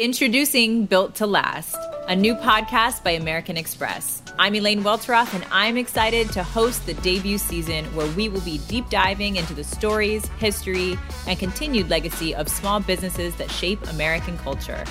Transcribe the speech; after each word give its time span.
Introducing 0.00 0.86
Built 0.86 1.16
to 1.16 1.26
Last, 1.26 1.76
a 2.06 2.14
new 2.14 2.36
podcast 2.36 3.02
by 3.02 3.10
American 3.10 3.56
Express. 3.56 4.22
I'm 4.38 4.54
Elaine 4.54 4.84
Welteroth, 4.84 5.34
and 5.34 5.44
I'm 5.50 5.76
excited 5.76 6.30
to 6.34 6.44
host 6.44 6.86
the 6.86 6.94
debut 6.94 7.36
season 7.36 7.84
where 7.96 8.06
we 8.12 8.28
will 8.28 8.42
be 8.42 8.58
deep 8.68 8.88
diving 8.90 9.34
into 9.34 9.54
the 9.54 9.64
stories, 9.64 10.24
history, 10.38 10.96
and 11.26 11.36
continued 11.36 11.90
legacy 11.90 12.32
of 12.32 12.48
small 12.48 12.78
businesses 12.78 13.34
that 13.38 13.50
shape 13.50 13.84
American 13.88 14.38
culture. 14.38 14.84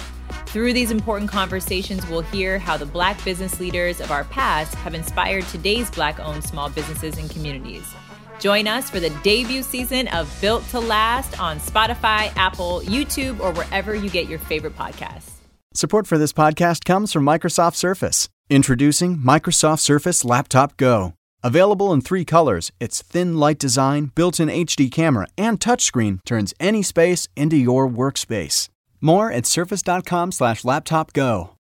Through 0.48 0.74
these 0.74 0.92
important 0.92 1.32
conversations, 1.32 2.06
we'll 2.10 2.20
hear 2.20 2.60
how 2.60 2.76
the 2.76 2.86
Black 2.86 3.24
business 3.24 3.62
leaders 3.62 4.02
of 4.02 4.12
our 4.12 4.26
past 4.26 4.76
have 4.76 4.94
inspired 4.94 5.46
today's 5.46 5.90
Black 5.90 6.20
owned 6.20 6.44
small 6.44 6.70
businesses 6.70 7.18
and 7.18 7.30
communities. 7.30 7.96
Join 8.40 8.68
us 8.68 8.90
for 8.90 9.00
the 9.00 9.10
debut 9.24 9.64
season 9.64 10.08
of 10.10 10.36
Built 10.42 10.68
to 10.70 10.80
Last 10.80 11.40
on 11.40 11.60
Spotify, 11.60 12.32
Apple, 12.36 12.82
YouTube, 12.86 13.40
or 13.40 13.52
wherever 13.54 13.96
you 13.96 14.10
get 14.10 14.28
your 14.28 14.40
favorite 14.40 14.76
podcasts. 14.76 15.32
Support 15.74 16.08
for 16.08 16.18
this 16.18 16.34
podcast 16.34 16.86
comes 16.86 17.14
from 17.14 17.24
Microsoft 17.24 17.76
Surface. 17.76 18.30
Introducing 18.50 19.18
Microsoft 19.18 19.80
Surface 19.80 20.24
Laptop 20.26 20.78
Go. 20.78 21.14
Available 21.44 21.94
in 21.94 22.02
three 22.02 22.26
colors, 22.26 22.72
its 22.80 23.02
thin, 23.04 23.38
light 23.38 23.60
design, 23.60 24.12
built 24.16 24.40
in 24.40 24.50
HD 24.50 24.90
camera, 24.90 25.28
and 25.38 25.60
touchscreen 25.60 26.24
turns 26.26 26.54
any 26.60 26.82
space 26.82 27.28
into 27.36 27.56
your 27.58 27.88
workspace. 27.88 28.70
More 29.02 29.32
at 29.32 29.46
surface.com/slash 29.46 30.66
laptop 30.66 31.14
go. 31.14 31.57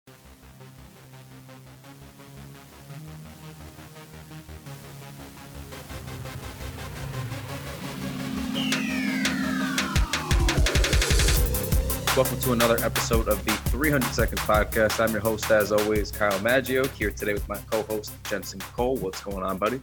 Welcome 12.17 12.39
to 12.43 12.53
another 12.53 12.77
episode 12.85 13.27
of 13.27 13.45
the 13.45 13.51
300 13.71 14.05
Second 14.15 14.39
Podcast. 14.39 15.01
I'm 15.01 15.11
your 15.11 15.21
host, 15.21 15.51
as 15.51 15.73
always, 15.73 16.13
Kyle 16.13 16.39
Maggio, 16.43 16.87
here 16.87 17.11
today 17.11 17.33
with 17.33 17.49
my 17.49 17.57
co 17.69 17.83
host, 17.83 18.13
Jensen 18.31 18.61
Cole. 18.61 18.95
What's 18.99 19.21
going 19.21 19.43
on, 19.43 19.59
buddy? 19.59 19.81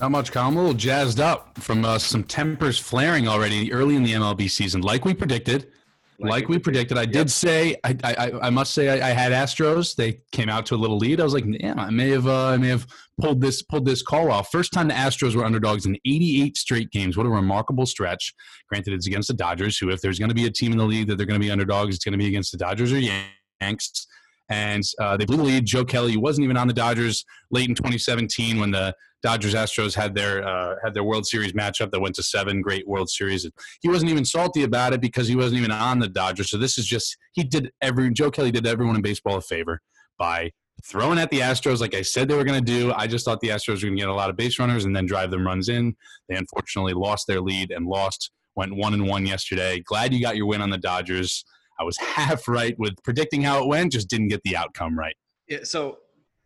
Not 0.00 0.12
much, 0.12 0.30
Kyle. 0.30 0.46
I'm 0.46 0.56
a 0.56 0.60
little 0.60 0.74
jazzed 0.74 1.18
up 1.18 1.58
from 1.58 1.84
uh, 1.84 1.98
some 1.98 2.22
tempers 2.22 2.78
flaring 2.78 3.26
already 3.26 3.72
early 3.72 3.96
in 3.96 4.04
the 4.04 4.12
MLB 4.12 4.48
season, 4.48 4.82
like 4.82 5.04
we 5.04 5.14
predicted. 5.14 5.72
Like, 6.18 6.30
like 6.30 6.48
we 6.48 6.58
predicted, 6.58 6.96
I 6.96 7.02
yep. 7.02 7.12
did 7.12 7.30
say 7.30 7.76
I, 7.82 7.96
I, 8.04 8.32
I 8.42 8.50
must 8.50 8.72
say 8.72 9.00
I, 9.00 9.10
I, 9.10 9.12
had 9.12 9.32
Astros. 9.32 9.96
They 9.96 10.20
came 10.30 10.48
out 10.48 10.64
to 10.66 10.74
a 10.74 10.76
little 10.76 10.96
lead. 10.96 11.20
I 11.20 11.24
was 11.24 11.34
like, 11.34 11.44
yeah, 11.46 11.74
I 11.76 11.90
may 11.90 12.10
have 12.10 12.28
uh, 12.28 12.48
I 12.48 12.56
may 12.56 12.68
have 12.68 12.86
pulled 13.20 13.40
this 13.40 13.62
pulled 13.62 13.84
this 13.84 14.02
call 14.02 14.30
off. 14.30 14.50
First 14.50 14.72
time 14.72 14.88
the 14.88 14.94
Astros 14.94 15.34
were 15.34 15.44
underdogs 15.44 15.86
in 15.86 15.96
88 16.06 16.56
straight 16.56 16.90
games. 16.90 17.16
What 17.16 17.26
a 17.26 17.30
remarkable 17.30 17.86
stretch. 17.86 18.32
Granted, 18.68 18.94
it's 18.94 19.06
against 19.06 19.28
the 19.28 19.34
Dodgers, 19.34 19.76
who 19.76 19.90
if 19.90 20.00
there's 20.00 20.18
going 20.18 20.28
to 20.28 20.34
be 20.34 20.46
a 20.46 20.50
team 20.50 20.72
in 20.72 20.78
the 20.78 20.84
league 20.84 21.08
that 21.08 21.16
they're 21.16 21.26
going 21.26 21.40
to 21.40 21.44
be 21.44 21.50
underdogs, 21.50 21.96
it's 21.96 22.04
going 22.04 22.12
to 22.12 22.18
be 22.18 22.28
against 22.28 22.52
the 22.52 22.58
Dodgers 22.58 22.92
or 22.92 22.98
Yanks 22.98 24.06
and 24.48 24.82
uh, 25.00 25.16
they 25.16 25.24
blew 25.24 25.36
the 25.36 25.42
lead. 25.42 25.64
Joe 25.64 25.84
Kelly 25.84 26.16
wasn't 26.16 26.44
even 26.44 26.56
on 26.56 26.68
the 26.68 26.74
Dodgers 26.74 27.24
late 27.50 27.68
in 27.68 27.74
2017 27.74 28.60
when 28.60 28.70
the 28.70 28.94
Dodgers 29.22 29.54
Astros 29.54 29.94
had 29.94 30.14
their 30.14 30.46
uh, 30.46 30.74
had 30.84 30.92
their 30.92 31.02
World 31.02 31.26
Series 31.26 31.52
matchup 31.52 31.90
that 31.90 32.00
went 32.00 32.14
to 32.16 32.22
seven 32.22 32.60
great 32.60 32.86
World 32.86 33.08
Series. 33.08 33.48
He 33.80 33.88
wasn't 33.88 34.10
even 34.10 34.24
salty 34.24 34.64
about 34.64 34.92
it 34.92 35.00
because 35.00 35.26
he 35.26 35.34
wasn't 35.34 35.58
even 35.58 35.70
on 35.70 35.98
the 35.98 36.08
Dodgers. 36.08 36.50
So 36.50 36.58
this 36.58 36.76
is 36.76 36.86
just 36.86 37.16
he 37.32 37.42
did 37.42 37.72
every 37.80 38.12
Joe 38.12 38.30
Kelly 38.30 38.50
did 38.50 38.66
everyone 38.66 38.96
in 38.96 39.02
baseball 39.02 39.36
a 39.36 39.40
favor 39.40 39.80
by 40.18 40.50
throwing 40.84 41.18
at 41.18 41.30
the 41.30 41.40
Astros 41.40 41.80
like 41.80 41.94
I 41.94 42.02
said 42.02 42.28
they 42.28 42.34
were 42.34 42.44
going 42.44 42.62
to 42.62 42.72
do. 42.72 42.92
I 42.92 43.06
just 43.06 43.24
thought 43.24 43.40
the 43.40 43.48
Astros 43.48 43.76
were 43.76 43.86
going 43.86 43.96
to 43.96 44.02
get 44.02 44.08
a 44.10 44.14
lot 44.14 44.28
of 44.28 44.36
base 44.36 44.58
runners 44.58 44.84
and 44.84 44.94
then 44.94 45.06
drive 45.06 45.30
them 45.30 45.46
runs 45.46 45.70
in. 45.70 45.96
They 46.28 46.36
unfortunately 46.36 46.92
lost 46.92 47.26
their 47.26 47.40
lead 47.40 47.70
and 47.70 47.86
lost 47.86 48.30
went 48.56 48.76
one 48.76 48.94
and 48.94 49.08
one 49.08 49.26
yesterday. 49.26 49.80
Glad 49.80 50.12
you 50.12 50.20
got 50.20 50.36
your 50.36 50.46
win 50.46 50.60
on 50.60 50.70
the 50.70 50.78
Dodgers. 50.78 51.44
I 51.78 51.84
was 51.84 51.96
half 52.00 52.48
right 52.48 52.78
with 52.78 52.94
predicting 53.02 53.42
how 53.42 53.62
it 53.62 53.68
went, 53.68 53.92
just 53.92 54.08
didn't 54.08 54.28
get 54.28 54.42
the 54.44 54.56
outcome 54.56 54.98
right. 54.98 55.16
Yeah, 55.48 55.58
so 55.62 55.98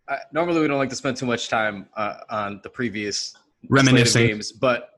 uh, 0.09 0.17
normally 0.33 0.61
we 0.61 0.69
don't 0.69 0.79
like 0.79 0.91
to 0.91 0.97
spend 0.97 1.17
too 1.17 1.27
much 1.27 1.49
time 1.49 1.89
uh, 1.97 2.19
on 2.31 2.61
the 2.63 2.71
previous 2.71 3.35
reminiscing 3.69 4.27
games, 4.27 4.53
but 4.53 4.91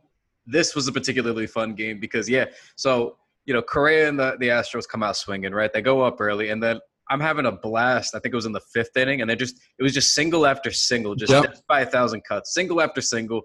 this 0.47 0.75
was 0.75 0.89
a 0.89 0.93
particularly 0.93 1.47
fun 1.47 1.75
game 1.75 2.01
because 2.01 2.29
yeah, 2.29 2.47
so 2.77 3.17
you 3.45 3.55
know 3.55 3.63
Correa 3.63 4.09
and 4.09 4.19
the, 4.19 4.37
the 4.39 4.49
Astros 4.49 4.89
come 4.89 5.03
out 5.03 5.17
swinging, 5.17 5.53
right? 5.53 5.73
They 5.73 5.83
go 5.83 6.03
up 6.03 6.21
early, 6.21 6.51
and 6.51 6.63
then 6.63 6.81
I'm 7.11 7.21
having 7.21 7.47
a 7.47 7.53
blast. 7.53 8.15
I 8.15 8.21
think 8.21 8.33
it 8.33 8.37
was 8.37 8.47
in 8.47 8.53
the 8.53 8.61
fifth 8.73 8.97
inning, 8.97 9.21
and 9.21 9.29
they 9.29 9.37
just 9.37 9.61
it 9.79 9.83
was 9.83 9.93
just 9.93 10.15
single 10.15 10.47
after 10.47 10.71
single, 10.71 11.15
just 11.15 11.33
yep. 11.33 11.57
by 11.69 11.81
a 11.81 11.87
thousand 11.87 12.23
cuts, 12.25 12.55
single 12.55 12.81
after 12.81 13.01
single, 13.01 13.43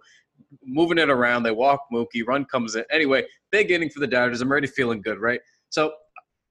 moving 0.64 0.98
it 0.98 1.10
around. 1.10 1.44
They 1.44 1.52
walk 1.52 1.82
Mookie, 1.92 2.26
run 2.26 2.46
comes 2.46 2.76
in. 2.76 2.84
Anyway, 2.92 3.26
big 3.52 3.72
inning 3.72 3.90
for 3.90 4.00
the 4.00 4.08
Dodgers. 4.08 4.42
I'm 4.42 4.52
already 4.52 4.68
feeling 4.68 5.02
good, 5.02 5.20
right? 5.20 5.40
So 5.70 5.94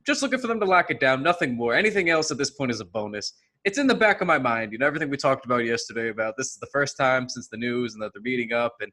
just 0.06 0.22
looking 0.22 0.38
for 0.38 0.46
them 0.46 0.60
to 0.60 0.66
lock 0.66 0.90
it 0.90 1.00
down, 1.00 1.22
nothing 1.22 1.56
more. 1.56 1.74
Anything 1.74 2.10
else 2.10 2.30
at 2.30 2.38
this 2.38 2.50
point 2.50 2.70
is 2.70 2.80
a 2.80 2.84
bonus. 2.84 3.32
It's 3.64 3.78
in 3.78 3.86
the 3.86 3.94
back 3.94 4.20
of 4.20 4.26
my 4.26 4.38
mind, 4.38 4.72
you 4.72 4.78
know, 4.78 4.86
everything 4.86 5.08
we 5.08 5.16
talked 5.16 5.46
about 5.46 5.64
yesterday 5.64 6.10
about 6.10 6.36
this 6.36 6.48
is 6.48 6.56
the 6.56 6.66
first 6.66 6.96
time 6.96 7.28
since 7.28 7.48
the 7.48 7.56
news 7.56 7.94
and 7.94 8.02
that 8.02 8.12
they're 8.12 8.22
meeting 8.22 8.52
up, 8.52 8.76
and 8.80 8.92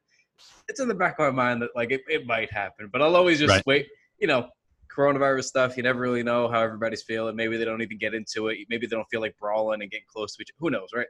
it's 0.70 0.80
in 0.80 0.88
the 0.88 0.96
back 0.96 1.20
of 1.20 1.34
my 1.34 1.44
mind 1.44 1.62
that 1.62 1.70
like 1.76 1.92
it, 1.92 2.02
it 2.08 2.26
might 2.26 2.52
happen, 2.52 2.90
but 2.92 3.02
I'll 3.02 3.16
always 3.16 3.40
just 3.40 3.54
right. 3.54 3.66
wait. 3.66 3.88
You 4.20 4.28
know, 4.28 4.48
coronavirus 4.96 5.46
stuff, 5.46 5.78
you 5.78 5.84
never 5.84 6.00
really 6.00 6.24
know 6.24 6.48
how 6.48 6.62
everybody's 6.62 7.02
feeling. 7.02 7.36
Maybe 7.36 7.58
they 7.58 7.66
don't 7.66 7.82
even 7.82 7.98
get 7.98 8.14
into 8.14 8.48
it. 8.48 8.60
Maybe 8.70 8.88
they 8.88 8.96
don't 8.96 9.08
feel 9.10 9.22
like 9.22 9.36
brawling 9.38 9.82
and 9.82 9.92
getting 9.92 10.06
close 10.08 10.36
to 10.36 10.42
each. 10.42 10.50
Who 10.60 10.70
knows, 10.70 10.90
right? 10.94 11.08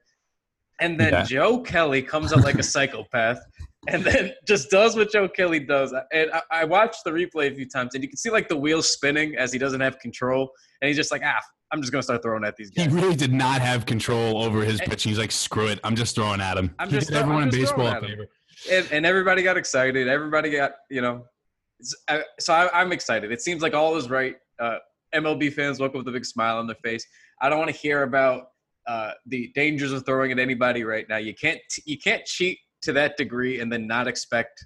And 0.79 0.99
then 0.99 1.13
yeah. 1.13 1.23
Joe 1.23 1.59
Kelly 1.59 2.01
comes 2.01 2.33
up 2.33 2.43
like 2.43 2.55
a 2.55 2.63
psychopath 2.63 3.39
and 3.87 4.03
then 4.03 4.33
just 4.47 4.69
does 4.69 4.95
what 4.95 5.11
Joe 5.11 5.27
Kelly 5.27 5.59
does. 5.59 5.93
And 6.11 6.31
I, 6.31 6.41
I, 6.51 6.65
watched 6.65 7.03
the 7.03 7.11
replay 7.11 7.51
a 7.51 7.55
few 7.55 7.67
times, 7.67 7.95
and 7.95 8.03
you 8.03 8.09
can 8.09 8.17
see 8.17 8.29
like 8.29 8.47
the 8.47 8.55
wheels 8.55 8.91
spinning 8.91 9.35
as 9.37 9.51
he 9.51 9.57
doesn't 9.57 9.81
have 9.81 9.99
control, 9.99 10.51
and 10.81 10.87
he's 10.87 10.97
just 10.97 11.11
like, 11.11 11.23
ah, 11.25 11.39
I'm 11.71 11.81
just 11.81 11.91
gonna 11.91 12.03
start 12.03 12.21
throwing 12.21 12.43
at 12.43 12.55
these 12.55 12.69
guys. 12.69 12.85
He 12.85 12.91
really 12.91 13.15
did 13.15 13.33
not 13.33 13.61
have 13.61 13.85
control 13.85 14.43
over 14.43 14.63
his 14.63 14.79
pitch. 14.81 15.03
He's 15.03 15.17
like, 15.17 15.31
screw 15.31 15.67
it, 15.67 15.79
I'm 15.83 15.95
just 15.95 16.15
throwing 16.15 16.41
at 16.41 16.57
him. 16.57 16.75
I'm 16.79 16.89
just 16.89 17.09
throw, 17.09 17.19
everyone 17.19 17.49
just 17.49 17.73
in 17.73 17.77
baseball 17.77 18.27
and, 18.69 18.91
and, 18.91 19.05
everybody 19.05 19.41
got 19.41 19.57
excited. 19.57 20.07
Everybody 20.07 20.51
got 20.51 20.73
you 20.89 21.01
know, 21.01 21.25
so 22.39 22.53
I, 22.53 22.81
am 22.81 22.91
excited. 22.91 23.31
It 23.31 23.41
seems 23.41 23.61
like 23.61 23.73
all 23.73 23.95
is 23.95 24.09
right. 24.09 24.35
Uh, 24.59 24.77
MLB 25.15 25.51
fans 25.53 25.79
woke 25.79 25.91
up 25.91 25.97
with 25.97 26.07
a 26.07 26.11
big 26.11 26.25
smile 26.25 26.57
on 26.57 26.67
their 26.67 26.75
face. 26.83 27.05
I 27.41 27.49
don't 27.49 27.57
want 27.57 27.71
to 27.71 27.75
hear 27.75 28.03
about 28.03 28.49
uh, 28.87 29.11
the 29.25 29.51
dangers 29.55 29.91
of 29.91 30.05
throwing 30.05 30.31
at 30.31 30.39
anybody 30.39 30.83
right 30.83 31.07
now. 31.09 31.17
You 31.17 31.33
can't 31.33 31.59
you 31.85 31.97
can't 31.97 32.23
cheat 32.25 32.59
to 32.81 32.93
that 32.93 33.17
degree 33.17 33.59
and 33.59 33.71
then 33.71 33.87
not 33.87 34.07
expect 34.07 34.65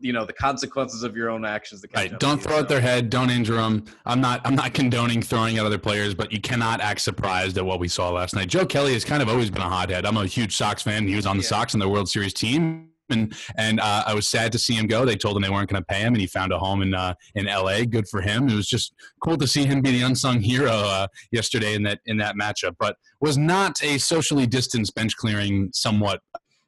you 0.00 0.12
know 0.12 0.24
the 0.24 0.32
consequences 0.32 1.02
of 1.02 1.16
your 1.16 1.30
own 1.30 1.44
actions 1.44 1.84
right. 1.94 2.18
don't 2.18 2.42
throw 2.42 2.58
at 2.58 2.68
their 2.68 2.80
head 2.80 3.08
don't 3.08 3.30
injure 3.30 3.54
them 3.54 3.84
i'm 4.06 4.20
not 4.20 4.40
i'm 4.44 4.54
not 4.54 4.74
condoning 4.74 5.22
throwing 5.22 5.56
at 5.56 5.64
other 5.64 5.78
players 5.78 6.14
but 6.14 6.32
you 6.32 6.40
cannot 6.40 6.80
act 6.80 7.00
surprised 7.00 7.56
at 7.56 7.64
what 7.64 7.78
we 7.78 7.86
saw 7.86 8.10
last 8.10 8.34
night 8.34 8.48
joe 8.48 8.66
kelly 8.66 8.92
has 8.92 9.04
kind 9.04 9.22
of 9.22 9.28
always 9.28 9.50
been 9.50 9.62
a 9.62 9.68
hothead 9.68 10.04
i'm 10.04 10.16
a 10.16 10.26
huge 10.26 10.56
sox 10.56 10.82
fan 10.82 11.06
he 11.06 11.14
was 11.14 11.26
on 11.26 11.36
the 11.36 11.42
yeah. 11.42 11.48
sox 11.48 11.74
in 11.74 11.80
the 11.80 11.88
world 11.88 12.08
series 12.08 12.34
team 12.34 12.90
and 13.10 13.34
and 13.56 13.80
uh, 13.80 14.04
I 14.06 14.14
was 14.14 14.28
sad 14.28 14.52
to 14.52 14.58
see 14.58 14.74
him 14.74 14.86
go. 14.86 15.04
They 15.04 15.16
told 15.16 15.36
him 15.36 15.42
they 15.42 15.50
weren't 15.50 15.68
going 15.68 15.82
to 15.82 15.86
pay 15.86 16.00
him, 16.00 16.14
and 16.14 16.20
he 16.20 16.26
found 16.26 16.52
a 16.52 16.58
home 16.58 16.82
in 16.82 16.94
uh, 16.94 17.14
in 17.34 17.46
L.A. 17.48 17.84
Good 17.84 18.08
for 18.08 18.20
him. 18.20 18.48
It 18.48 18.54
was 18.54 18.66
just 18.66 18.94
cool 19.22 19.36
to 19.36 19.46
see 19.46 19.64
him 19.64 19.82
be 19.82 19.90
the 19.90 20.02
unsung 20.02 20.40
hero 20.40 20.72
uh, 20.72 21.06
yesterday 21.30 21.74
in 21.74 21.82
that 21.84 22.00
in 22.06 22.16
that 22.18 22.36
matchup. 22.40 22.76
But 22.78 22.96
was 23.20 23.36
not 23.36 23.82
a 23.82 23.98
socially 23.98 24.46
distanced 24.46 24.94
bench 24.94 25.16
clearing, 25.16 25.70
somewhat 25.72 26.20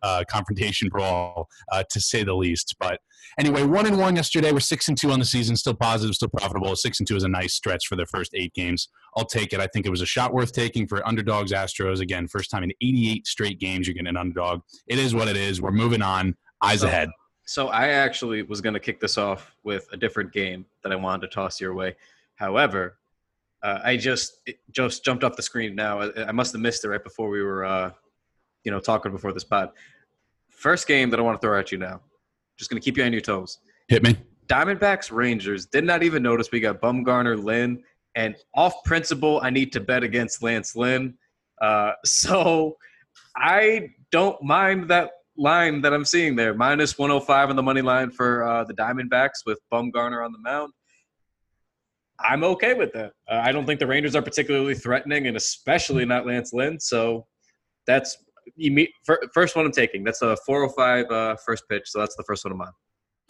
uh, 0.02 0.24
confrontation 0.28 0.88
brawl, 0.88 1.48
uh, 1.72 1.84
to 1.90 2.00
say 2.00 2.22
the 2.22 2.34
least. 2.34 2.74
But 2.78 3.00
anyway, 3.38 3.64
one 3.64 3.86
and 3.86 3.98
one 3.98 4.16
yesterday. 4.16 4.52
We're 4.52 4.60
six 4.60 4.88
and 4.88 4.96
two 4.96 5.10
on 5.10 5.18
the 5.18 5.24
season, 5.24 5.56
still 5.56 5.74
positive, 5.74 6.14
still 6.14 6.28
profitable. 6.28 6.74
Six 6.76 7.00
and 7.00 7.06
two 7.06 7.16
is 7.16 7.24
a 7.24 7.28
nice 7.28 7.54
stretch 7.54 7.86
for 7.86 7.96
the 7.96 8.06
first 8.06 8.32
eight 8.34 8.54
games. 8.54 8.88
I'll 9.16 9.24
take 9.24 9.52
it. 9.52 9.60
I 9.60 9.66
think 9.66 9.86
it 9.86 9.90
was 9.90 10.02
a 10.02 10.06
shot 10.06 10.32
worth 10.32 10.52
taking 10.52 10.86
for 10.86 11.06
underdogs 11.06 11.52
Astros. 11.52 12.00
Again, 12.00 12.28
first 12.28 12.50
time 12.50 12.62
in 12.62 12.72
88 12.80 13.26
straight 13.26 13.58
games 13.58 13.86
you're 13.86 13.94
getting 13.94 14.08
an 14.08 14.16
underdog. 14.16 14.60
It 14.86 14.98
is 14.98 15.14
what 15.14 15.28
it 15.28 15.36
is. 15.36 15.60
We're 15.60 15.72
moving 15.72 16.02
on. 16.02 16.36
Eyes 16.62 16.80
so, 16.80 16.88
ahead. 16.88 17.10
So 17.44 17.68
I 17.68 17.88
actually 17.88 18.42
was 18.42 18.60
going 18.60 18.74
to 18.74 18.80
kick 18.80 19.00
this 19.00 19.18
off 19.18 19.54
with 19.62 19.88
a 19.92 19.96
different 19.96 20.32
game 20.32 20.66
that 20.82 20.92
I 20.92 20.96
wanted 20.96 21.28
to 21.28 21.34
toss 21.34 21.60
your 21.60 21.74
way. 21.74 21.94
However, 22.34 22.98
uh, 23.62 23.80
I 23.82 23.96
just 23.96 24.48
just 24.70 25.04
jumped 25.04 25.24
off 25.24 25.36
the 25.36 25.42
screen 25.42 25.74
now. 25.74 26.00
I, 26.00 26.28
I, 26.28 26.32
must 26.32 26.52
have 26.52 26.60
missed 26.60 26.84
it 26.84 26.88
right 26.88 27.02
before 27.02 27.28
we 27.28 27.42
were, 27.42 27.64
uh, 27.64 27.90
you 28.66 28.72
know, 28.72 28.80
talking 28.80 29.12
before 29.12 29.32
this 29.32 29.44
pod. 29.44 29.70
First 30.50 30.88
game 30.88 31.08
that 31.10 31.20
I 31.20 31.22
want 31.22 31.40
to 31.40 31.46
throw 31.46 31.58
at 31.58 31.70
you 31.72 31.78
now. 31.78 32.00
Just 32.58 32.68
going 32.68 32.80
to 32.80 32.84
keep 32.84 32.98
you 32.98 33.04
on 33.04 33.12
your 33.12 33.20
toes. 33.22 33.60
Hit 33.88 34.02
me. 34.02 34.16
Diamondbacks 34.48 35.10
Rangers. 35.12 35.66
Did 35.66 35.84
not 35.84 36.02
even 36.02 36.22
notice 36.22 36.50
we 36.50 36.60
got 36.60 36.80
Bumgarner, 36.80 37.42
Lynn, 37.42 37.82
and 38.16 38.34
off 38.54 38.82
principle, 38.84 39.40
I 39.42 39.50
need 39.50 39.72
to 39.72 39.80
bet 39.80 40.02
against 40.02 40.42
Lance 40.42 40.74
Lynn. 40.74 41.14
Uh, 41.62 41.92
so 42.04 42.76
I 43.36 43.90
don't 44.10 44.42
mind 44.42 44.88
that 44.90 45.10
line 45.36 45.82
that 45.82 45.94
I'm 45.94 46.04
seeing 46.04 46.34
there. 46.34 46.54
Minus 46.54 46.98
105 46.98 47.50
on 47.50 47.56
the 47.56 47.62
money 47.62 47.82
line 47.82 48.10
for 48.10 48.42
uh, 48.42 48.64
the 48.64 48.74
Diamondbacks 48.74 49.44
with 49.46 49.60
Bumgarner 49.72 50.24
on 50.24 50.32
the 50.32 50.38
mound. 50.38 50.72
I'm 52.18 52.42
okay 52.42 52.72
with 52.72 52.92
that. 52.94 53.12
Uh, 53.30 53.42
I 53.44 53.52
don't 53.52 53.66
think 53.66 53.78
the 53.78 53.86
Rangers 53.86 54.16
are 54.16 54.22
particularly 54.22 54.74
threatening, 54.74 55.26
and 55.26 55.36
especially 55.36 56.06
not 56.06 56.26
Lance 56.26 56.54
Lynn. 56.54 56.80
So 56.80 57.26
that's 57.86 58.16
you 58.54 58.70
meet 58.70 58.90
first 59.32 59.56
one 59.56 59.66
I'm 59.66 59.72
taking. 59.72 60.04
That's 60.04 60.22
a 60.22 60.36
405 60.46 61.10
uh, 61.10 61.36
first 61.44 61.64
pitch, 61.68 61.84
so 61.86 61.98
that's 61.98 62.16
the 62.16 62.24
first 62.24 62.44
one 62.44 62.52
I'm 62.52 62.60
on. 62.60 62.72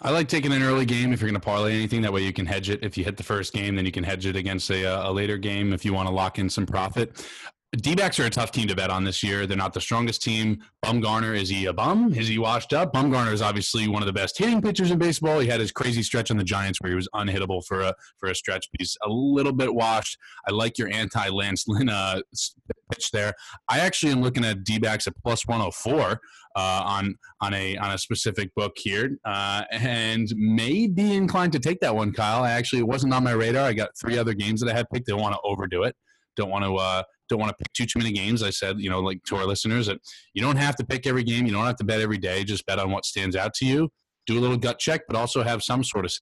I 0.02 0.10
like 0.10 0.28
taking 0.28 0.52
an 0.52 0.62
early 0.62 0.84
game 0.84 1.12
if 1.14 1.20
you're 1.20 1.30
going 1.30 1.40
to 1.40 1.44
parlay 1.44 1.72
anything. 1.72 2.02
That 2.02 2.12
way 2.12 2.22
you 2.22 2.32
can 2.32 2.44
hedge 2.44 2.68
it. 2.68 2.80
If 2.82 2.98
you 2.98 3.04
hit 3.04 3.16
the 3.16 3.22
first 3.22 3.54
game, 3.54 3.76
then 3.76 3.86
you 3.86 3.92
can 3.92 4.04
hedge 4.04 4.26
it 4.26 4.36
against 4.36 4.68
a, 4.70 4.84
a 4.84 5.10
later 5.10 5.38
game 5.38 5.72
if 5.72 5.86
you 5.86 5.94
want 5.94 6.06
to 6.06 6.14
lock 6.14 6.38
in 6.38 6.50
some 6.50 6.66
profit. 6.66 7.26
D 7.74 7.94
backs 7.94 8.20
are 8.20 8.24
a 8.24 8.30
tough 8.30 8.52
team 8.52 8.68
to 8.68 8.76
bet 8.76 8.90
on 8.90 9.04
this 9.04 9.22
year. 9.22 9.46
They're 9.46 9.56
not 9.56 9.74
the 9.74 9.80
strongest 9.80 10.22
team. 10.22 10.62
Bumgarner, 10.84 11.38
is 11.38 11.48
he 11.48 11.66
a 11.66 11.72
bum? 11.72 12.12
Is 12.14 12.28
he 12.28 12.38
washed 12.38 12.72
up? 12.72 12.92
Bumgarner 12.92 13.32
is 13.32 13.42
obviously 13.42 13.88
one 13.88 14.02
of 14.02 14.06
the 14.06 14.12
best 14.12 14.38
hitting 14.38 14.62
pitchers 14.62 14.90
in 14.90 14.98
baseball. 14.98 15.40
He 15.40 15.48
had 15.48 15.60
his 15.60 15.72
crazy 15.72 16.02
stretch 16.02 16.30
on 16.30 16.36
the 16.36 16.44
Giants 16.44 16.80
where 16.80 16.90
he 16.90 16.96
was 16.96 17.08
unhittable 17.14 17.64
for 17.66 17.80
a 17.80 17.94
for 18.18 18.30
a 18.30 18.34
stretch. 18.34 18.68
But 18.70 18.80
he's 18.80 18.96
a 19.04 19.08
little 19.08 19.52
bit 19.52 19.74
washed. 19.74 20.16
I 20.46 20.52
like 20.52 20.78
your 20.78 20.88
anti 20.88 21.28
Lance 21.28 21.64
Lynn 21.66 21.88
uh, 21.88 22.20
pitch 22.90 23.10
there. 23.10 23.34
I 23.68 23.80
actually 23.80 24.12
am 24.12 24.22
looking 24.22 24.44
at 24.44 24.64
D 24.64 24.78
backs 24.78 25.06
at 25.06 25.14
plus 25.22 25.46
104 25.46 26.20
uh, 26.56 26.82
on 26.84 27.14
on 27.40 27.54
a 27.54 27.76
on 27.76 27.92
a 27.92 27.98
specific 27.98 28.54
book 28.54 28.72
here, 28.76 29.18
uh, 29.24 29.64
and 29.70 30.28
may 30.36 30.86
be 30.86 31.14
inclined 31.14 31.52
to 31.52 31.58
take 31.58 31.80
that 31.80 31.94
one, 31.94 32.12
Kyle. 32.12 32.42
I 32.42 32.52
actually 32.52 32.80
it 32.80 32.88
wasn't 32.88 33.12
on 33.12 33.24
my 33.24 33.32
radar. 33.32 33.66
I 33.66 33.72
got 33.72 33.90
three 34.00 34.18
other 34.18 34.34
games 34.34 34.60
that 34.60 34.70
I 34.70 34.76
had 34.76 34.86
picked. 34.92 35.06
Don't 35.06 35.20
want 35.20 35.34
to 35.34 35.40
overdo 35.44 35.82
it. 35.82 35.94
Don't 36.36 36.50
want 36.50 36.64
to 36.64 36.76
uh, 36.76 37.02
don't 37.28 37.38
want 37.38 37.50
to 37.50 37.56
pick 37.56 37.72
too 37.72 37.86
too 37.86 37.98
many 37.98 38.12
games. 38.12 38.42
I 38.42 38.50
said, 38.50 38.80
you 38.80 38.90
know, 38.90 39.00
like 39.00 39.22
to 39.28 39.36
our 39.36 39.44
listeners 39.44 39.86
that 39.86 39.98
you 40.34 40.42
don't 40.42 40.56
have 40.56 40.76
to 40.76 40.86
pick 40.86 41.06
every 41.06 41.24
game. 41.24 41.46
You 41.46 41.52
don't 41.52 41.66
have 41.66 41.76
to 41.76 41.84
bet 41.84 42.00
every 42.00 42.18
day. 42.18 42.44
Just 42.44 42.64
bet 42.66 42.78
on 42.78 42.90
what 42.90 43.04
stands 43.04 43.36
out 43.36 43.54
to 43.54 43.66
you. 43.66 43.90
Do 44.26 44.38
a 44.38 44.40
little 44.40 44.56
gut 44.56 44.78
check, 44.78 45.02
but 45.06 45.16
also 45.16 45.42
have 45.42 45.62
some 45.62 45.84
sort 45.84 46.04
of 46.04 46.12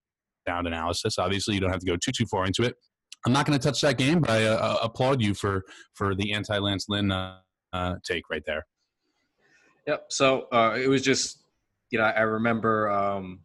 sound 0.47 0.67
analysis. 0.67 1.19
Obviously, 1.19 1.55
you 1.55 1.61
don't 1.61 1.71
have 1.71 1.81
to 1.81 1.87
go 1.87 1.97
too 1.97 2.13
too 2.13 2.27
far 2.27 2.45
into 2.45 2.63
it. 2.63 2.75
I'm 3.27 3.33
not 3.33 3.47
going 3.47 3.59
to 3.59 3.65
touch 3.65 3.81
that 3.81 3.97
game, 3.97 4.21
but 4.21 4.31
I 4.31 4.45
uh, 4.45 4.57
uh, 4.57 4.79
applaud 4.83 5.23
you 5.23 5.35
for 5.35 5.65
for 5.95 6.15
the 6.15 6.33
anti 6.33 6.59
Lance 6.59 6.89
Lynn 6.89 7.11
uh, 7.11 7.39
uh, 7.73 7.97
take 8.05 8.29
right 8.31 8.43
there. 8.47 8.67
Yep. 9.87 10.07
So 10.09 10.43
uh, 10.53 10.77
it 10.81 10.89
was 10.89 11.03
just, 11.03 11.45
you 11.91 11.99
know, 11.99 12.05
I 12.05 12.21
remember 12.21 12.91
um, 12.91 13.41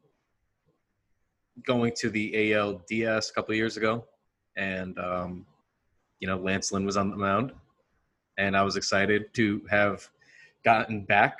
going 1.65 1.93
to 1.97 2.09
the 2.09 2.31
ALDS 2.33 3.29
a 3.29 3.33
couple 3.33 3.55
years 3.55 3.77
ago, 3.77 4.05
and 4.57 4.97
um, 4.99 5.45
you 6.19 6.27
know, 6.27 6.37
Lance 6.37 6.71
Lynn 6.71 6.85
was 6.85 6.97
on 6.97 7.09
the 7.09 7.17
mound, 7.17 7.53
and 8.37 8.55
I 8.55 8.63
was 8.63 8.75
excited 8.75 9.33
to 9.33 9.61
have 9.69 10.07
gotten 10.63 11.01
back 11.05 11.37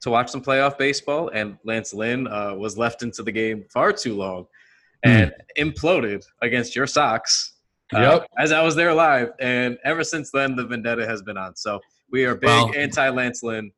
to 0.00 0.10
watch 0.10 0.30
some 0.30 0.42
playoff 0.42 0.76
baseball. 0.76 1.30
And 1.30 1.56
Lance 1.64 1.94
Lynn 1.94 2.26
uh, 2.28 2.54
was 2.54 2.76
left 2.76 3.02
into 3.02 3.22
the 3.22 3.32
game 3.32 3.64
far 3.70 3.92
too 3.92 4.14
long 4.14 4.46
and 5.02 5.32
mm. 5.58 5.72
imploded 5.72 6.24
against 6.42 6.76
your 6.76 6.86
Sox. 6.86 7.53
Uh, 7.94 8.00
yep. 8.00 8.26
As 8.38 8.52
I 8.52 8.62
was 8.62 8.74
there 8.74 8.92
live, 8.92 9.32
and 9.40 9.78
ever 9.84 10.02
since 10.02 10.30
then, 10.30 10.56
the 10.56 10.66
vendetta 10.66 11.06
has 11.06 11.22
been 11.22 11.36
on. 11.36 11.54
So 11.56 11.80
we 12.10 12.24
are 12.24 12.34
big 12.34 12.48
well, 12.48 12.72
anti 12.74 13.08
Lance 13.08 13.42
Lynn. 13.42 13.70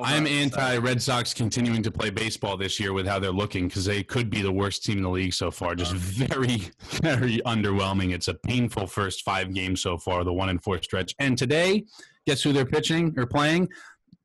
I'm 0.00 0.28
anti 0.28 0.76
Red 0.76 1.02
Sox 1.02 1.34
continuing 1.34 1.82
to 1.82 1.90
play 1.90 2.10
baseball 2.10 2.56
this 2.56 2.78
year 2.78 2.92
with 2.92 3.06
how 3.06 3.18
they're 3.18 3.32
looking 3.32 3.66
because 3.66 3.84
they 3.84 4.04
could 4.04 4.30
be 4.30 4.42
the 4.42 4.52
worst 4.52 4.84
team 4.84 4.98
in 4.98 5.02
the 5.02 5.10
league 5.10 5.34
so 5.34 5.50
far. 5.50 5.74
Just 5.74 5.92
very, 5.92 6.58
very 7.02 7.38
underwhelming. 7.44 8.12
It's 8.12 8.28
a 8.28 8.34
painful 8.34 8.86
first 8.86 9.24
five 9.24 9.52
games 9.52 9.82
so 9.82 9.98
far, 9.98 10.22
the 10.22 10.32
one 10.32 10.50
and 10.50 10.62
four 10.62 10.80
stretch. 10.80 11.14
And 11.18 11.36
today, 11.36 11.84
guess 12.26 12.42
who 12.42 12.52
they're 12.52 12.64
pitching 12.64 13.12
or 13.16 13.26
playing? 13.26 13.68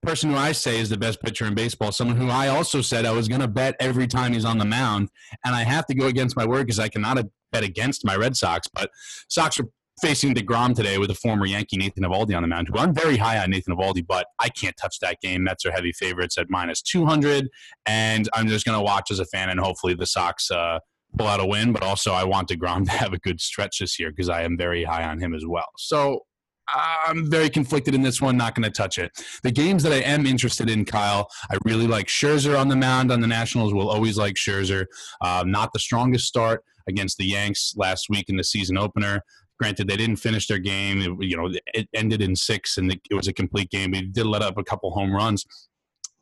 Person 0.04 0.30
who 0.30 0.38
I 0.38 0.51
say 0.51 0.80
is 0.80 0.89
the 0.89 0.98
best 0.98 1.21
pitcher 1.21 1.45
in 1.45 1.56
baseball, 1.56 1.92
someone 1.92 2.18
who 2.18 2.30
I 2.30 2.50
also 2.50 2.81
said 2.81 3.06
I 3.06 3.12
was 3.12 3.27
going 3.27 3.42
to 3.42 3.48
bet 3.48 3.75
every 3.80 4.06
time 4.06 4.33
he's 4.33 4.45
on 4.45 4.60
the 4.60 4.65
mound. 4.65 5.10
And 5.44 5.56
I 5.56 5.63
have 5.63 5.88
to 5.88 5.95
go 5.95 6.06
against 6.06 6.36
my 6.36 6.45
word 6.45 6.68
because 6.68 6.80
I 6.80 6.89
cannot 6.89 7.18
bet 7.54 7.64
against 7.64 8.04
my 8.04 8.16
Red 8.18 8.36
Sox. 8.36 8.68
But 8.74 8.90
Sox 9.30 9.60
are 9.60 9.68
facing 10.02 10.34
DeGrom 10.34 10.76
today 10.76 10.98
with 10.98 11.12
a 11.12 11.16
former 11.16 11.46
Yankee, 11.46 11.78
Nathan 11.78 12.04
Eovaldi, 12.04 12.36
on 12.36 12.42
the 12.42 12.48
mound, 12.48 12.68
who 12.68 12.78
I'm 12.78 12.94
very 12.94 13.16
high 13.16 13.42
on 13.42 13.52
Nathan 13.52 13.76
Eovaldi, 13.76 14.06
but 14.06 14.28
I 14.40 14.50
can't 14.50 14.76
touch 14.76 15.00
that 15.00 15.22
game. 15.22 15.44
Mets 15.44 15.66
are 15.66 15.72
heavy 15.72 15.94
favorites 15.94 16.38
at 16.38 16.50
minus 16.50 16.82
200, 16.82 17.48
and 17.86 18.28
I'm 18.34 18.48
just 18.48 18.66
going 18.66 18.78
to 18.78 18.84
watch 18.84 19.12
as 19.12 19.20
a 19.20 19.26
fan, 19.26 19.50
and 19.50 19.60
hopefully 19.60 19.94
the 19.94 20.06
Sox 20.06 20.50
uh, 20.52 20.80
pull 21.18 21.28
out 21.28 21.40
a 21.40 21.46
win. 21.46 21.72
But 21.72 21.84
also, 21.84 22.12
I 22.12 22.24
want 22.24 22.50
DeGrom 22.50 22.86
to 22.90 22.92
have 22.92 23.14
a 23.14 23.20
good 23.20 23.40
stretch 23.40 23.80
this 23.80 24.00
year 24.00 24.10
because 24.10 24.30
I 24.30 24.42
am 24.42 24.58
very 24.58 24.84
high 24.84 25.04
on 25.04 25.20
him 25.20 25.34
as 25.34 25.46
well. 25.46 25.70
So 25.78 26.22
I'm 26.68 27.30
very 27.30 27.50
conflicted 27.50 27.94
in 27.94 28.02
this 28.02 28.22
one. 28.22 28.38
Not 28.38 28.56
going 28.56 28.64
to 28.64 28.72
touch 28.72 28.98
it. 28.98 29.12
The 29.44 29.52
games 29.52 29.84
that 29.84 29.92
I 29.92 29.98
am 29.98 30.26
interested 30.26 30.70
in, 30.70 30.86
Kyle, 30.86 31.30
I 31.52 31.58
really 31.66 31.88
like 31.88 32.08
Scherzer 32.08 32.60
on 32.60 32.70
the 32.70 32.76
mound 32.76 33.12
on 33.12 33.22
the 33.22 33.28
Nationals. 33.28 33.74
Will 33.74 33.90
always 33.90 34.18
like 34.18 34.36
Scherzer. 34.36 34.86
Uh, 35.22 35.44
not 35.46 35.72
the 35.74 35.80
strongest 35.80 36.26
start 36.26 36.64
against 36.88 37.18
the 37.18 37.26
Yanks 37.26 37.74
last 37.76 38.08
week 38.10 38.30
in 38.30 38.38
the 38.38 38.44
season 38.44 38.78
opener. 38.78 39.22
Granted, 39.60 39.88
they 39.88 39.98
didn't 39.98 40.18
finish 40.18 40.48
their 40.48 40.60
game. 40.60 41.02
It, 41.02 41.28
you 41.28 41.38
know, 41.38 41.50
it 41.74 41.88
ended 41.94 42.22
in 42.22 42.36
six, 42.36 42.78
and 42.78 42.92
it 42.92 43.14
was 43.14 43.28
a 43.28 43.34
complete 43.34 43.70
game. 43.70 43.92
They 43.92 44.02
did 44.02 44.26
let 44.26 44.42
up 44.42 44.58
a 44.58 44.64
couple 44.64 44.92
home 44.92 45.16
runs. 45.16 45.46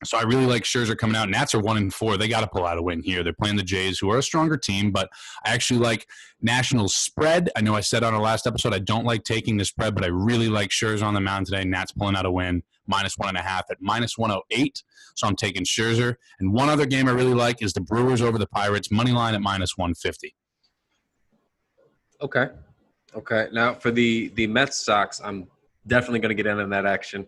So 0.04 0.18
I 0.18 0.24
really 0.24 0.48
like 0.48 0.64
Scherzer 0.64 0.98
coming 0.98 1.16
out. 1.16 1.30
Nats 1.30 1.54
are 1.54 1.60
one 1.60 1.78
and 1.78 1.94
four. 1.94 2.18
They 2.18 2.28
got 2.28 2.42
to 2.42 2.48
pull 2.48 2.66
out 2.66 2.78
a 2.78 2.82
win 2.82 3.04
here. 3.04 3.24
They're 3.24 3.34
playing 3.34 3.58
the 3.58 3.64
Jays, 3.64 4.00
who 4.00 4.12
are 4.12 4.18
a 4.18 4.24
stronger 4.24 4.58
team, 4.58 4.92
but 4.92 5.10
I 5.46 5.54
actually 5.54 5.80
like 5.80 6.08
Nationals 6.42 6.96
spread. 6.96 7.52
I 7.56 7.62
know 7.62 7.76
I 7.76 7.82
said 7.82 8.04
on 8.04 8.14
our 8.14 8.22
last 8.22 8.48
episode 8.48 8.74
I 8.74 8.80
don't 8.80 9.06
like 9.06 9.24
taking 9.24 9.58
the 9.58 9.66
spread, 9.66 9.94
but 9.94 10.04
I 10.04 10.08
really 10.08 10.50
like 10.50 10.72
Scherzer 10.72 11.04
on 11.04 11.14
the 11.14 11.22
mound 11.22 11.46
today. 11.46 11.64
Nats 11.64 11.92
pulling 11.92 12.16
out 12.16 12.26
a 12.26 12.32
win, 12.32 12.64
minus 12.88 13.16
one 13.18 13.30
and 13.30 13.38
a 13.38 13.42
half 13.42 13.66
at 13.70 13.78
minus 13.80 14.18
108. 14.18 14.84
So 15.16 15.28
I'm 15.28 15.36
taking 15.36 15.64
Scherzer. 15.64 16.16
And 16.40 16.52
one 16.52 16.70
other 16.70 16.88
game 16.88 17.08
I 17.08 17.12
really 17.12 17.36
like 17.36 17.62
is 17.62 17.74
the 17.74 17.82
Brewers 17.82 18.22
over 18.22 18.40
the 18.40 18.48
Pirates, 18.48 18.92
money 18.92 19.12
line 19.12 19.36
at 19.36 19.42
minus 19.42 19.78
150. 19.78 20.36
Okay. 22.22 22.50
Okay. 23.16 23.48
Now 23.52 23.74
for 23.74 23.92
the 23.92 24.30
the 24.36 24.48
Mets 24.48 24.78
Sox, 24.78 25.22
I'm 25.24 25.48
definitely 25.88 26.20
going 26.20 26.36
to 26.36 26.42
get 26.42 26.50
in 26.50 26.60
on 26.60 26.70
that 26.70 26.86
action. 26.86 27.28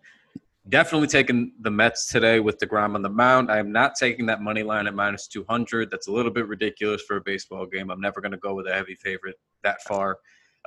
Definitely 0.70 1.08
taking 1.08 1.52
the 1.60 1.72
Mets 1.72 2.08
today 2.08 2.40
with 2.40 2.58
DeGrom 2.58 2.96
on 2.96 3.02
the 3.02 3.10
mound. 3.10 3.52
I 3.52 3.58
am 3.58 3.72
not 3.72 3.96
taking 3.96 4.26
that 4.28 4.42
money 4.42 4.64
line 4.64 4.88
at 4.88 4.94
minus 4.94 5.28
200. 5.28 5.92
That's 5.92 6.08
a 6.08 6.12
little 6.12 6.32
bit 6.32 6.48
ridiculous 6.48 7.02
for 7.02 7.18
a 7.18 7.22
baseball 7.22 7.66
game. 7.66 7.92
I'm 7.92 8.00
never 8.00 8.22
going 8.22 8.32
to 8.32 8.38
go 8.38 8.54
with 8.54 8.68
a 8.68 8.74
heavy 8.74 8.96
favorite 8.96 9.36
that 9.64 9.82
far. 9.82 10.20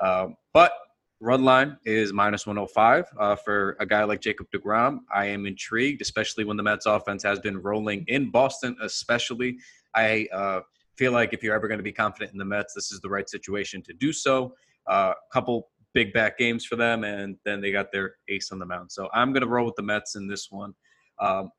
Um, 0.03 0.37
but 0.53 0.73
run 1.21 1.45
line 1.45 1.79
is 1.87 2.13
minus 2.13 2.47
105 2.47 3.07
uh, 3.19 3.37
for 3.37 3.75
a 3.81 3.87
guy 3.87 4.05
like 4.05 4.21
Jacob 4.21 4.49
DeGrom. 4.55 4.99
I 5.15 5.27
am 5.27 5.47
intrigued, 5.47 6.03
especially 6.03 6.45
when 6.45 6.59
the 6.59 6.63
Mets 6.63 6.85
offense 6.85 7.23
has 7.23 7.39
been 7.39 7.63
rolling 7.63 8.05
in 8.09 8.31
Boston, 8.31 8.77
especially. 8.83 9.57
I 9.95 10.29
uh, 10.31 10.61
feel 10.97 11.13
like 11.13 11.33
if 11.33 11.43
you're 11.43 11.55
ever 11.55 11.69
going 11.69 11.79
to 11.79 11.85
be 11.85 11.93
confident 11.93 12.33
in 12.33 12.39
the 12.39 12.45
Mets, 12.45 12.75
this 12.75 12.93
is 12.93 13.01
the 13.01 13.09
right 13.09 13.29
situation 13.29 13.83
to 13.83 13.93
do 13.93 14.13
so. 14.13 14.55
A 14.89 14.93
uh, 14.93 15.15
couple 15.33 15.69
big 15.95 16.13
back 16.13 16.39
games 16.39 16.65
for 16.65 16.77
them, 16.77 17.05
and 17.05 17.37
then 17.45 17.61
they 17.61 17.73
got 17.73 17.91
their 17.93 18.17
ace 18.29 18.53
on 18.53 18.59
the 18.59 18.67
mound. 18.67 18.93
So 18.93 19.09
I'm 19.15 19.33
going 19.33 19.43
to 19.43 19.49
roll 19.49 19.65
with 19.65 19.77
the 19.77 19.83
Mets 19.83 20.15
in 20.15 20.27
this 20.27 20.49
one. 20.51 20.75
Um, 21.19 21.51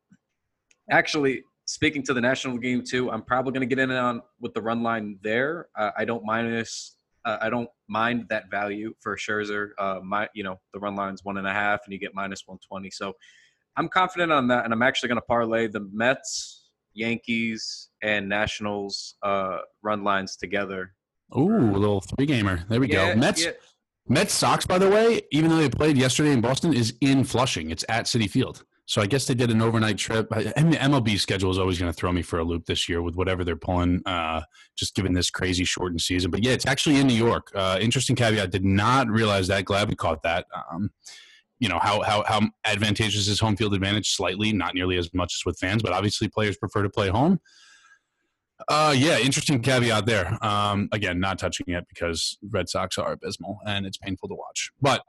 actually, 0.91 1.43
speaking 1.65 2.03
to 2.03 2.13
the 2.13 2.21
national 2.21 2.57
game 2.57 2.83
too, 2.83 3.11
I'm 3.11 3.23
probably 3.23 3.51
going 3.51 3.67
to 3.67 3.75
get 3.75 3.79
in 3.81 3.91
on 3.91 4.21
with 4.39 4.53
the 4.53 4.61
run 4.61 4.83
line 4.83 5.17
there. 5.23 5.67
Uh, 5.77 5.91
I 5.97 6.05
don't 6.05 6.23
minus. 6.23 6.95
Uh, 7.25 7.37
I 7.41 7.49
don't 7.49 7.69
mind 7.89 8.27
that 8.29 8.49
value 8.49 8.93
for 9.01 9.17
Scherzer. 9.17 9.71
Uh, 9.77 9.99
my, 10.03 10.29
you 10.33 10.43
know, 10.43 10.59
the 10.73 10.79
run 10.79 10.95
line's 10.95 11.25
one 11.25 11.37
and 11.37 11.47
a 11.47 11.53
half, 11.53 11.81
and 11.85 11.91
you 11.91 11.99
get 11.99 12.13
minus 12.13 12.43
120. 12.45 12.89
So 12.91 13.13
I'm 13.75 13.89
confident 13.89 14.31
on 14.31 14.47
that, 14.47 14.63
and 14.63 14.73
I'm 14.73 14.81
actually 14.81 15.09
going 15.09 15.17
to 15.17 15.25
parlay 15.25 15.67
the 15.67 15.87
Mets, 15.91 16.66
Yankees, 16.97 17.89
and 18.01 18.27
Nationals 18.27 19.15
uh, 19.23 19.59
run 19.83 20.03
lines 20.03 20.35
together 20.35 20.93
Ooh, 21.35 21.75
a 21.75 21.77
little 21.77 22.01
three 22.01 22.25
gamer. 22.25 22.63
There 22.69 22.79
we 22.79 22.89
yeah, 22.89 23.13
go. 23.13 23.19
Mets. 23.19 23.43
Yeah. 23.43 23.51
Mets 24.09 24.33
Sox, 24.33 24.65
by 24.65 24.77
the 24.77 24.89
way, 24.89 25.21
even 25.31 25.49
though 25.49 25.57
they 25.57 25.69
played 25.69 25.97
yesterday 25.97 26.31
in 26.31 26.39
Boston, 26.39 26.73
is 26.73 26.93
in 27.01 27.25
Flushing. 27.25 27.71
It's 27.71 27.83
at 27.89 28.05
Citi 28.05 28.29
Field. 28.29 28.63
So 28.85 29.01
I 29.01 29.05
guess 29.05 29.25
they 29.25 29.33
did 29.33 29.51
an 29.51 29.61
overnight 29.61 29.97
trip. 29.97 30.31
And 30.55 30.71
the 30.71 30.77
MLB 30.77 31.19
schedule 31.19 31.51
is 31.51 31.57
always 31.57 31.77
going 31.77 31.91
to 31.91 31.93
throw 31.93 32.13
me 32.13 32.21
for 32.21 32.39
a 32.39 32.43
loop 32.45 32.65
this 32.65 32.87
year 32.87 33.01
with 33.01 33.17
whatever 33.17 33.43
they're 33.43 33.57
pulling, 33.57 34.01
uh, 34.05 34.43
just 34.77 34.95
given 34.95 35.11
this 35.11 35.29
crazy 35.29 35.65
shortened 35.65 35.99
season. 35.99 36.31
But 36.31 36.41
yeah, 36.41 36.53
it's 36.53 36.65
actually 36.65 37.01
in 37.01 37.07
New 37.07 37.13
York. 37.13 37.51
Uh, 37.53 37.79
interesting 37.81 38.15
caveat. 38.15 38.49
Did 38.49 38.63
not 38.63 39.09
realize 39.09 39.49
that. 39.49 39.65
Glad 39.65 39.89
we 39.89 39.95
caught 39.95 40.23
that. 40.23 40.45
Um, 40.71 40.91
you 41.59 41.69
know 41.69 41.79
how 41.81 42.01
how 42.01 42.23
how 42.23 42.41
advantageous 42.65 43.27
is 43.27 43.39
home 43.39 43.55
field 43.55 43.73
advantage? 43.73 44.15
Slightly, 44.15 44.53
not 44.53 44.75
nearly 44.75 44.97
as 44.97 45.13
much 45.13 45.33
as 45.39 45.45
with 45.45 45.57
fans, 45.59 45.81
but 45.81 45.93
obviously 45.93 46.27
players 46.27 46.57
prefer 46.57 46.83
to 46.83 46.89
play 46.89 47.09
home. 47.09 47.39
Uh, 48.67 48.93
yeah, 48.97 49.19
interesting 49.19 49.61
caveat 49.61 50.05
there. 50.05 50.37
Um, 50.43 50.89
again, 50.91 51.19
not 51.19 51.37
touching 51.37 51.67
it 51.69 51.85
because 51.89 52.37
Red 52.49 52.69
Sox 52.69 52.97
are 52.97 53.11
abysmal 53.11 53.59
and 53.65 53.85
it's 53.85 53.97
painful 53.97 54.29
to 54.29 54.35
watch. 54.35 54.71
But 54.81 55.03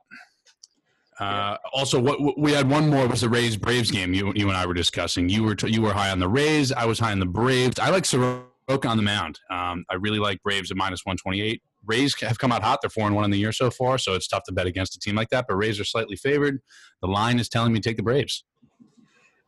uh, 1.18 1.56
also, 1.72 2.00
what, 2.00 2.38
we 2.38 2.52
had 2.52 2.70
one 2.70 2.88
more 2.88 3.06
was 3.08 3.22
the 3.22 3.28
Rays 3.28 3.56
Braves 3.56 3.90
game. 3.90 4.14
You 4.14 4.32
you 4.36 4.48
and 4.48 4.56
I 4.56 4.66
were 4.66 4.74
discussing. 4.74 5.28
You 5.28 5.42
were 5.42 5.54
t- 5.54 5.70
you 5.70 5.82
were 5.82 5.92
high 5.92 6.10
on 6.10 6.18
the 6.18 6.28
Rays. 6.28 6.72
I 6.72 6.84
was 6.84 6.98
high 6.98 7.12
on 7.12 7.18
the 7.18 7.26
Braves. 7.26 7.78
I 7.78 7.90
like 7.90 8.04
Soroka 8.04 8.44
on 8.68 8.96
the 8.96 9.02
mound. 9.02 9.40
Um, 9.50 9.84
I 9.90 9.94
really 9.94 10.18
like 10.18 10.42
Braves 10.42 10.70
at 10.70 10.76
minus 10.76 11.00
one 11.04 11.16
twenty 11.16 11.40
eight. 11.40 11.62
Rays 11.86 12.14
have 12.20 12.38
come 12.38 12.52
out 12.52 12.62
hot. 12.62 12.80
They're 12.82 12.90
four 12.90 13.06
and 13.06 13.16
one 13.16 13.24
in 13.24 13.30
the 13.30 13.38
year 13.38 13.52
so 13.52 13.70
far, 13.70 13.96
so 13.98 14.14
it's 14.14 14.28
tough 14.28 14.42
to 14.44 14.52
bet 14.52 14.66
against 14.66 14.94
a 14.94 14.98
team 14.98 15.14
like 15.14 15.30
that. 15.30 15.46
But 15.48 15.56
Rays 15.56 15.80
are 15.80 15.84
slightly 15.84 16.16
favored. 16.16 16.60
The 17.00 17.08
line 17.08 17.38
is 17.38 17.48
telling 17.48 17.72
me 17.72 17.80
take 17.80 17.96
the 17.96 18.02
Braves. 18.02 18.44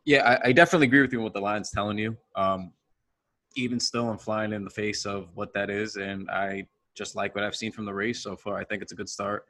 Yeah, 0.05 0.37
I, 0.43 0.49
I 0.49 0.51
definitely 0.51 0.87
agree 0.87 1.01
with 1.01 1.13
you 1.13 1.19
with 1.19 1.25
what 1.25 1.33
the 1.33 1.41
line's 1.41 1.69
telling 1.69 1.99
you. 1.99 2.17
Um, 2.35 2.73
even 3.55 3.79
still, 3.79 4.09
I'm 4.09 4.17
flying 4.17 4.53
in 4.53 4.63
the 4.63 4.71
face 4.71 5.05
of 5.05 5.29
what 5.35 5.53
that 5.53 5.69
is, 5.69 5.97
and 5.97 6.29
I 6.31 6.65
just 6.95 7.15
like 7.15 7.35
what 7.35 7.43
I've 7.43 7.55
seen 7.55 7.71
from 7.71 7.85
the 7.85 7.93
Rays 7.93 8.23
so 8.23 8.35
far. 8.35 8.57
I 8.57 8.63
think 8.63 8.81
it's 8.81 8.91
a 8.91 8.95
good 8.95 9.09
start. 9.09 9.45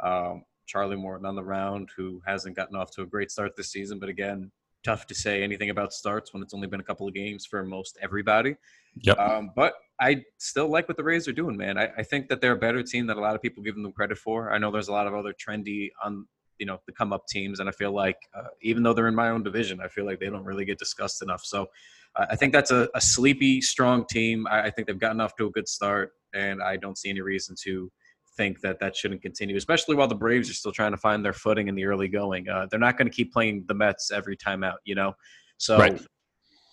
Um, 0.00 0.44
Charlie 0.66 0.96
Morton 0.96 1.26
on 1.26 1.36
the 1.36 1.44
round, 1.44 1.88
who 1.96 2.20
hasn't 2.26 2.56
gotten 2.56 2.76
off 2.76 2.90
to 2.92 3.02
a 3.02 3.06
great 3.06 3.30
start 3.30 3.56
this 3.56 3.70
season, 3.70 3.98
but 3.98 4.08
again, 4.08 4.50
tough 4.86 5.06
to 5.08 5.14
say 5.14 5.42
anything 5.42 5.70
about 5.70 5.92
starts 5.92 6.32
when 6.32 6.42
it's 6.44 6.54
only 6.54 6.68
been 6.68 6.78
a 6.78 6.84
couple 6.90 7.08
of 7.08 7.12
games 7.12 7.44
for 7.44 7.64
most 7.64 7.98
everybody. 8.00 8.54
Yep. 9.02 9.18
Um, 9.18 9.50
but 9.56 9.74
I 10.00 10.22
still 10.38 10.68
like 10.68 10.86
what 10.88 10.96
the 10.96 11.02
Rays 11.02 11.26
are 11.26 11.32
doing, 11.32 11.56
man. 11.56 11.76
I, 11.76 11.90
I, 11.98 12.02
think 12.04 12.28
that 12.28 12.40
they're 12.40 12.52
a 12.52 12.58
better 12.66 12.82
team 12.82 13.06
than 13.08 13.18
a 13.18 13.20
lot 13.20 13.34
of 13.34 13.42
people 13.42 13.62
give 13.64 13.74
them 13.74 13.90
credit 13.92 14.16
for. 14.16 14.52
I 14.52 14.58
know 14.58 14.70
there's 14.70 14.88
a 14.88 14.92
lot 14.92 15.08
of 15.08 15.14
other 15.14 15.34
trendy 15.34 15.90
on 16.04 16.26
you 16.58 16.66
know 16.66 16.78
the 16.86 16.92
come 16.92 17.12
up 17.12 17.26
teams, 17.26 17.58
and 17.60 17.68
I 17.68 17.72
feel 17.72 17.92
like 17.92 18.16
uh, 18.34 18.48
even 18.62 18.82
though 18.82 18.94
they're 18.94 19.08
in 19.08 19.14
my 19.14 19.30
own 19.30 19.42
division, 19.42 19.80
I 19.82 19.88
feel 19.88 20.06
like 20.06 20.20
they 20.20 20.30
don't 20.30 20.44
really 20.44 20.64
get 20.64 20.78
discussed 20.78 21.20
enough. 21.20 21.44
So 21.44 21.66
uh, 22.14 22.26
I 22.30 22.36
think 22.36 22.52
that's 22.52 22.70
a, 22.70 22.88
a 22.94 23.00
sleepy, 23.00 23.60
strong 23.60 24.06
team. 24.06 24.46
I, 24.46 24.62
I 24.62 24.70
think 24.70 24.86
they've 24.86 24.98
gotten 24.98 25.20
off 25.20 25.34
to 25.36 25.46
a 25.46 25.50
good 25.50 25.68
start, 25.68 26.12
and 26.32 26.62
I 26.62 26.76
don't 26.76 26.96
see 26.96 27.10
any 27.10 27.22
reason 27.22 27.56
to 27.64 27.90
think 28.36 28.60
that 28.60 28.78
that 28.80 28.96
shouldn't 28.96 29.22
continue, 29.22 29.56
especially 29.56 29.96
while 29.96 30.08
the 30.08 30.14
Braves 30.14 30.50
are 30.50 30.54
still 30.54 30.72
trying 30.72 30.92
to 30.92 30.96
find 30.96 31.24
their 31.24 31.32
footing 31.32 31.68
in 31.68 31.74
the 31.74 31.84
early 31.84 32.08
going. 32.08 32.48
Uh, 32.48 32.66
they're 32.70 32.80
not 32.80 32.96
going 32.96 33.08
to 33.08 33.14
keep 33.14 33.32
playing 33.32 33.64
the 33.66 33.74
Mets 33.74 34.10
every 34.10 34.36
time 34.36 34.62
out, 34.62 34.78
you 34.84 34.94
know. 34.94 35.14
So, 35.58 35.78
right. 35.78 36.00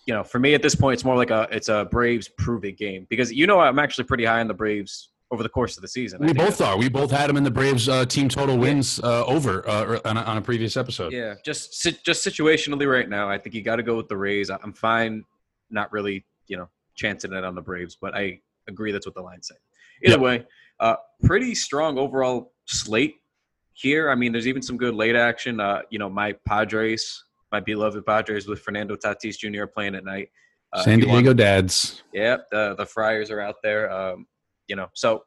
you 0.06 0.14
know, 0.14 0.22
for 0.22 0.38
me 0.38 0.54
at 0.54 0.62
this 0.62 0.74
point, 0.74 0.94
it's 0.94 1.04
more 1.04 1.16
like 1.16 1.30
a 1.30 1.48
it's 1.50 1.68
a 1.68 1.86
Braves 1.90 2.28
prove 2.38 2.64
it 2.64 2.78
game 2.78 3.06
because 3.08 3.32
you 3.32 3.46
know 3.46 3.60
I'm 3.60 3.78
actually 3.78 4.04
pretty 4.04 4.24
high 4.24 4.40
on 4.40 4.48
the 4.48 4.54
Braves 4.54 5.10
over 5.30 5.42
the 5.42 5.48
course 5.48 5.76
of 5.76 5.82
the 5.82 5.88
season. 5.88 6.20
We 6.20 6.32
both 6.32 6.60
are. 6.60 6.76
We 6.76 6.88
both 6.88 7.10
had 7.10 7.28
them 7.28 7.36
in 7.36 7.44
the 7.44 7.50
Braves 7.50 7.88
uh, 7.88 8.04
team 8.04 8.28
total 8.28 8.56
wins 8.56 9.00
uh, 9.00 9.24
over 9.24 9.68
uh, 9.68 9.98
on, 10.04 10.16
a, 10.16 10.22
on, 10.22 10.36
a, 10.36 10.42
previous 10.42 10.76
episode. 10.76 11.12
Yeah, 11.12 11.34
just 11.44 11.82
just 12.04 12.24
situationally 12.24 12.90
right 12.90 13.08
now, 13.08 13.28
I 13.28 13.38
think 13.38 13.54
you 13.54 13.62
got 13.62 13.76
to 13.76 13.82
go 13.82 13.96
with 13.96 14.08
the 14.08 14.16
Rays. 14.16 14.50
I'm 14.50 14.72
fine, 14.72 15.24
not 15.70 15.92
really, 15.92 16.24
you 16.46 16.56
know, 16.56 16.68
chancing 16.94 17.32
it 17.32 17.44
on 17.44 17.54
the 17.54 17.62
Braves, 17.62 17.96
but 18.00 18.14
I 18.14 18.40
agree 18.68 18.92
that's 18.92 19.06
what 19.06 19.14
the 19.14 19.22
line's 19.22 19.48
saying. 19.48 19.60
Either 20.04 20.12
yep. 20.14 20.20
way, 20.20 20.46
uh, 20.80 20.96
pretty 21.24 21.54
strong 21.54 21.98
overall 21.98 22.52
slate 22.66 23.16
here. 23.74 24.10
I 24.10 24.14
mean, 24.14 24.32
there's 24.32 24.46
even 24.46 24.62
some 24.62 24.76
good 24.76 24.94
late 24.94 25.16
action. 25.16 25.60
Uh, 25.60 25.82
you 25.90 25.98
know, 25.98 26.08
my 26.08 26.32
Padres, 26.46 27.24
my 27.52 27.60
beloved 27.60 28.04
Padres 28.06 28.46
with 28.46 28.60
Fernando 28.60 28.96
Tatis 28.96 29.38
Jr. 29.38 29.66
playing 29.66 29.94
at 29.94 30.04
night. 30.04 30.30
Uh, 30.72 30.82
San 30.82 31.00
Diego 31.00 31.28
want, 31.28 31.36
Dads. 31.38 32.02
Yep, 32.12 32.46
the 32.50 32.74
the 32.76 32.86
Friars 32.86 33.30
are 33.30 33.40
out 33.40 33.56
there. 33.62 33.90
Um, 33.92 34.26
you 34.66 34.76
know, 34.76 34.88
so 34.94 35.24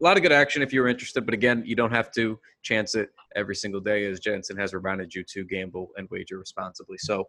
a 0.00 0.04
lot 0.04 0.16
of 0.16 0.22
good 0.22 0.32
action 0.32 0.62
if 0.62 0.72
you're 0.72 0.88
interested. 0.88 1.24
But 1.24 1.34
again, 1.34 1.62
you 1.66 1.74
don't 1.74 1.92
have 1.92 2.12
to 2.12 2.38
chance 2.62 2.94
it 2.94 3.10
every 3.34 3.56
single 3.56 3.80
day, 3.80 4.04
as 4.06 4.20
Jensen 4.20 4.56
has 4.56 4.72
reminded 4.72 5.14
you 5.14 5.24
to 5.24 5.44
gamble 5.44 5.90
and 5.96 6.08
wager 6.10 6.38
responsibly. 6.38 6.98
So, 6.98 7.24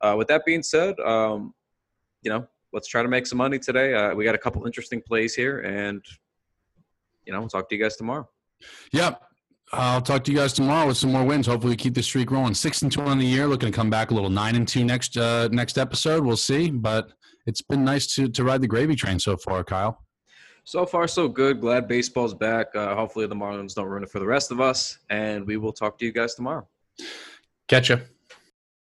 uh, 0.00 0.14
with 0.16 0.28
that 0.28 0.44
being 0.46 0.62
said, 0.62 0.98
um, 1.00 1.54
you 2.22 2.30
know, 2.30 2.46
let's 2.72 2.88
try 2.88 3.02
to 3.02 3.08
make 3.08 3.26
some 3.26 3.38
money 3.38 3.58
today. 3.58 3.94
Uh, 3.94 4.14
we 4.14 4.24
got 4.24 4.34
a 4.34 4.38
couple 4.38 4.64
interesting 4.64 5.02
plays 5.06 5.34
here, 5.34 5.60
and 5.60 6.02
you 7.30 7.36
know, 7.36 7.40
we'll 7.42 7.48
talk 7.48 7.68
to 7.68 7.76
you 7.76 7.80
guys 7.80 7.96
tomorrow. 7.96 8.28
Yep. 8.92 9.22
I'll 9.72 10.00
talk 10.00 10.24
to 10.24 10.32
you 10.32 10.38
guys 10.38 10.52
tomorrow 10.52 10.88
with 10.88 10.96
some 10.96 11.12
more 11.12 11.24
wins. 11.24 11.46
Hopefully, 11.46 11.74
we 11.74 11.76
keep 11.76 11.94
the 11.94 12.02
streak 12.02 12.32
rolling. 12.32 12.54
Six 12.54 12.82
and 12.82 12.90
two 12.90 13.02
on 13.02 13.18
the 13.18 13.24
year. 13.24 13.46
Looking 13.46 13.70
to 13.70 13.76
come 13.76 13.88
back 13.88 14.10
a 14.10 14.14
little 14.14 14.28
nine 14.28 14.56
and 14.56 14.66
two 14.66 14.82
next 14.84 15.16
uh, 15.16 15.46
next 15.52 15.78
episode. 15.78 16.24
We'll 16.24 16.36
see. 16.36 16.70
But 16.70 17.12
it's 17.46 17.62
been 17.62 17.84
nice 17.84 18.12
to 18.16 18.28
to 18.28 18.42
ride 18.42 18.62
the 18.62 18.66
gravy 18.66 18.96
train 18.96 19.20
so 19.20 19.36
far, 19.36 19.62
Kyle. 19.62 20.04
So 20.64 20.84
far, 20.84 21.06
so 21.06 21.28
good. 21.28 21.60
Glad 21.60 21.86
baseball's 21.86 22.34
back. 22.34 22.74
Uh, 22.74 22.96
hopefully, 22.96 23.28
the 23.28 23.36
Marlins 23.36 23.74
don't 23.74 23.86
ruin 23.86 24.02
it 24.02 24.10
for 24.10 24.18
the 24.18 24.26
rest 24.26 24.50
of 24.50 24.60
us. 24.60 24.98
And 25.08 25.46
we 25.46 25.56
will 25.56 25.72
talk 25.72 25.98
to 25.98 26.04
you 26.04 26.10
guys 26.10 26.34
tomorrow. 26.34 26.66
Catch 27.68 27.90
you. 27.90 28.00